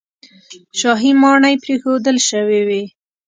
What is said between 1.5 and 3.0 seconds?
پرېښودل شوې وې.